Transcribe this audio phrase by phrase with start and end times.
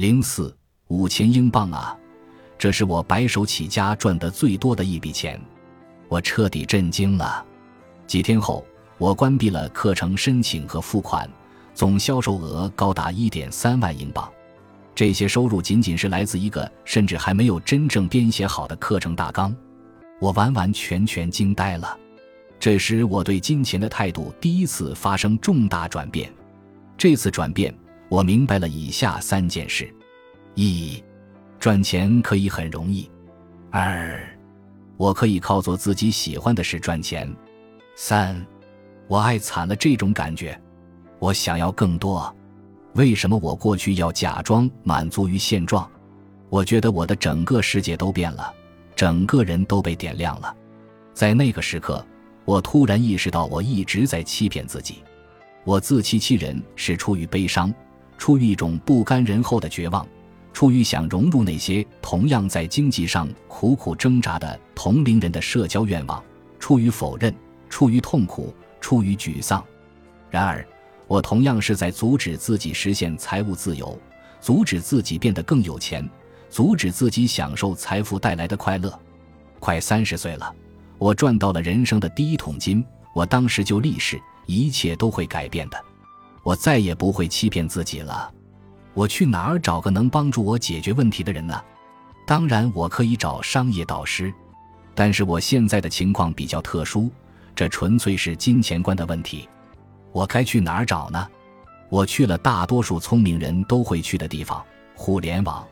[0.00, 0.56] 零四
[0.88, 1.94] 五千英镑啊！
[2.56, 5.38] 这是我白手起家赚得最多的一笔钱，
[6.08, 7.44] 我彻底震惊了。
[8.06, 8.64] 几天后，
[8.96, 11.28] 我关闭了课程申请和付款，
[11.74, 14.26] 总销售额高达一点三万英镑。
[14.94, 19.54] 这些收入仅仅是来自一个甚至还没有真正编写好的课程大纲，
[20.18, 21.94] 我完完全全惊呆了。
[22.58, 26.32] 这时，我对金钱的态度第一次发生重大转变。
[26.96, 27.74] 这次转变，
[28.10, 29.88] 我明白了以下三件事：
[30.56, 31.00] 一、
[31.60, 33.08] 赚钱可以很容易；
[33.70, 34.20] 二、
[34.96, 37.28] 我可以靠做自己喜欢的事赚钱；
[37.94, 38.44] 三、
[39.06, 40.60] 我爱惨了这种感觉，
[41.20, 42.34] 我想要更多。
[42.94, 45.88] 为什么我过去要假装满足于现状？
[46.48, 48.52] 我觉得我的整个世界都变了，
[48.96, 50.52] 整个人都被点亮了。
[51.14, 52.04] 在那个时刻。
[52.46, 55.04] 我突然意识到，我一直在欺骗自己。
[55.62, 57.72] 我自欺欺人是出于悲伤，
[58.20, 60.06] 出于一种不甘人后的绝望，
[60.52, 66.22] 出于想融入那些同样在经济上苦苦挣扎的同龄人的社交愿望，
[66.58, 67.34] 出于否认，
[67.70, 69.64] 出于痛苦，出于沮丧。
[70.28, 70.62] 然而，
[71.06, 73.98] 我同样是在阻止自己实现财务自由，
[74.38, 76.06] 阻止自己变得更有钱，
[76.50, 79.00] 阻止自己享受财富带来的快乐。
[79.58, 80.54] 快三十岁了。
[80.98, 82.84] 我赚到了人生的第一桶金，
[83.14, 85.82] 我当时就立誓，一切都会改变的，
[86.42, 88.32] 我再也不会欺骗自己了。
[88.94, 91.60] 我去哪儿找个能帮助我解决问题的人呢？
[92.26, 94.32] 当然，我可以找商业导师，
[94.94, 97.10] 但是我现在的情况比较特殊，
[97.54, 99.48] 这纯粹是金钱观的问题。
[100.12, 101.26] 我该去哪儿找呢？
[101.88, 105.66] 我去了大多数聪明人都会去的地方——互联网。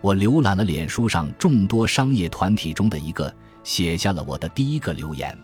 [0.00, 3.32] 我浏览了脸书上众多商业团体中的一个。
[3.64, 5.36] 写下了我的第一个留言。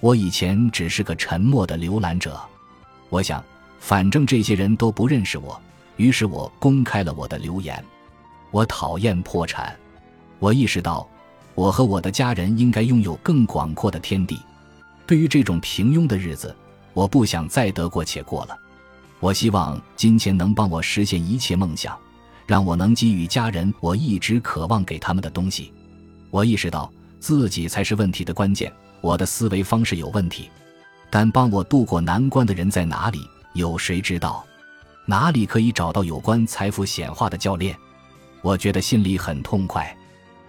[0.00, 2.38] 我以前只是个沉默的浏览者，
[3.08, 3.42] 我想，
[3.84, 5.60] 反正这些人都不认识我，
[5.98, 7.84] 于是我公开了我的留言。
[8.50, 9.76] 我讨厌破产，
[10.38, 11.06] 我意识到，
[11.54, 14.40] 我和我的家人应该拥有更广阔的天地。
[15.06, 16.56] 对于这种平庸的日子，
[16.94, 18.56] 我不想再得过且过了。
[19.20, 21.94] 我希望金钱能帮我实现一切梦想，
[22.46, 25.70] 让我能给予家人我一直渴望给他们的东西。
[26.30, 26.90] 我意识到。
[27.20, 28.70] 自己才是问题的关键。
[29.00, 30.50] 我的思维方式有问题，
[31.08, 33.18] 但帮我渡过难关的人在哪里？
[33.54, 34.44] 有谁知道？
[35.06, 37.76] 哪里可以找到有关财富显化的教练？
[38.42, 39.96] 我觉得心里很痛快。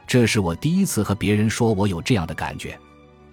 [0.08, 2.78] 这是我第一次和别人说我有这样的感觉，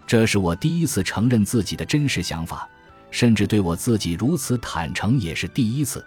[0.07, 2.69] 这是我第一次承认自己的真实想法，
[3.11, 6.05] 甚至对我自己如此坦诚也是第一次。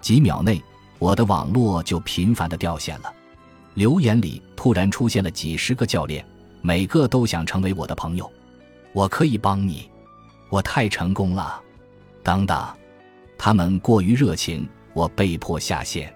[0.00, 0.62] 几秒内，
[0.98, 3.12] 我的网络就频繁的掉线了，
[3.74, 6.24] 留言里突然出现了几十个教练。
[6.62, 8.28] 每个都想成为我的朋友，
[8.92, 9.88] 我可以帮你，
[10.48, 11.60] 我太成功了。
[12.24, 12.66] 等等，
[13.38, 16.12] 他们过于热情，我被迫下线。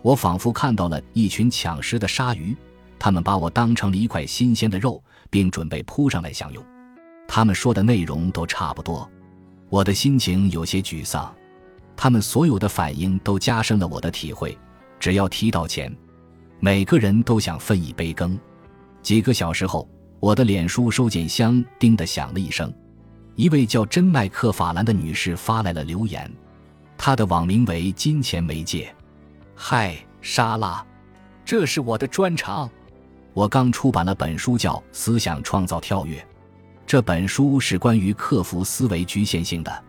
[0.00, 2.56] 我仿佛看到了一群抢食的鲨鱼，
[2.98, 6.64] 他们把我当成了一块新鲜的肉，并准备扑上来享用。
[7.28, 9.08] 他们说的内容都差不多，
[9.68, 11.32] 我的心情有些沮丧。
[11.96, 14.56] 他们所有的反应都加深了我的体会。
[14.98, 15.94] 只要提到钱，
[16.58, 18.38] 每个人都想分一杯羹。
[19.02, 19.88] 几个小时后，
[20.20, 22.72] 我的脸书收件箱“叮”的响了一声，
[23.34, 26.30] 一位叫珍麦克法兰的女士发来了留言，
[27.04, 28.94] 他的网名为“金钱媒介”。
[29.56, 30.86] 嗨，莎拉，
[31.44, 32.70] 这是我的专长。
[33.34, 36.20] 我刚出版了本书，叫《思想创造跳跃》。
[36.86, 39.84] 这本书是关于克服思维局限性的。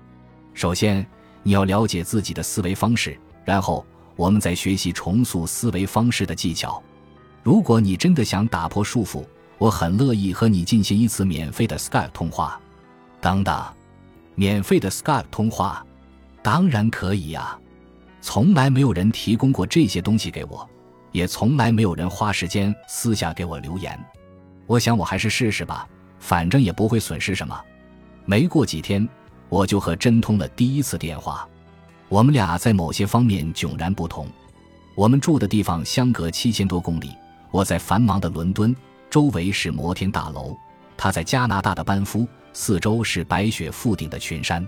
[0.55, 1.05] 首先，
[1.43, 3.15] 你要了解自己的思维方式，
[3.45, 3.85] 然后
[4.15, 6.81] 我们再学习重塑思维方式的技巧。
[7.43, 9.23] 如果你真的想打破束缚，
[9.59, 12.59] 我很乐意和你进行一次免费的 Skype 通话。
[13.21, 13.63] 等等，
[14.33, 15.85] 免费的 Skype 通话，
[16.43, 17.57] 当然可以呀！
[18.21, 20.69] 从来没有人提供过这些东西给我，
[21.13, 23.97] 也从来没有人花时间私下给我留言。
[24.67, 25.87] 我想我还是试试吧，
[26.19, 27.59] 反正也不会损失什么。
[28.25, 29.07] 没过几天，
[29.47, 31.47] 我就和真通了第一次电话。
[32.09, 34.27] 我们俩在某些方面迥然不同。
[34.95, 37.11] 我们住的地方相隔七千多公里。
[37.51, 38.75] 我在繁忙的伦敦，
[39.09, 40.55] 周围是摩天大楼；
[40.97, 44.65] 他在加拿大的班夫，四周是白雪覆顶的群山。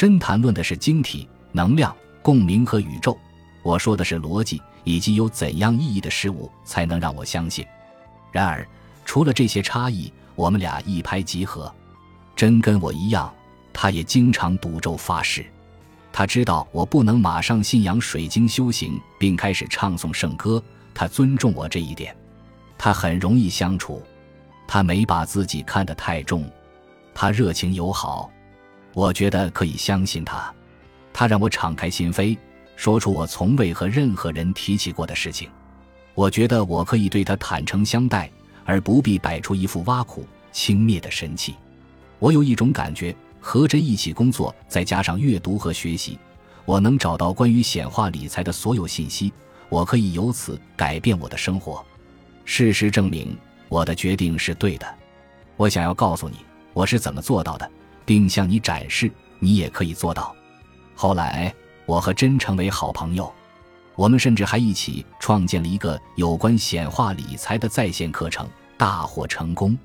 [0.00, 3.18] 真谈论的是晶体、能量、共鸣和宇宙。
[3.62, 7.66] 我说的是逻辑以及有怎样意义的事物才能让我相信。
[8.32, 8.66] 然而，
[9.04, 11.70] 除了这些差异，我们俩一拍即合。
[12.34, 13.30] 真跟我一样，
[13.74, 15.44] 他也经常赌咒发誓。
[16.10, 20.62] 他知道我不能马上信仰水晶修行，并开始唱诵圣歌。
[20.94, 22.16] 他尊重我这一点，
[22.78, 24.02] 他很容易相处，
[24.66, 26.50] 他没把自己看得太重，
[27.14, 28.30] 他热情友好，
[28.92, 30.52] 我觉得可以相信他。
[31.12, 32.36] 他让我敞开心扉，
[32.76, 35.48] 说出我从未和任何人提起过的事情。
[36.14, 38.30] 我觉得我可以对他坦诚相待，
[38.64, 41.54] 而不必摆出一副挖苦、轻蔑的神气。
[42.18, 46.18] 我有一种感觉，和着一起工作，再加上阅读和学习，
[46.64, 49.32] 我能找到关于显化理财的所有信息。
[49.68, 51.84] 我可以由此改变我的生活。
[52.44, 53.36] 事实证明，
[53.68, 54.86] 我的决定是对的。
[55.56, 56.38] 我想要告诉你，
[56.72, 57.70] 我是怎么做到的，
[58.10, 59.08] 并向你展示，
[59.38, 60.34] 你也可以做到。
[60.96, 61.54] 后来，
[61.86, 63.32] 我和真成为好朋友，
[63.94, 69.78] 我们甚至还一起创建了一个有关显化理财的在线课程，大获成功。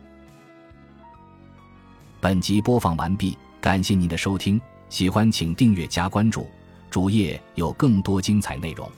[2.20, 6.50] 本集播放完毕，感谢您的收听，喜欢请订阅加关注，
[6.90, 8.90] 主页有更多精彩内容。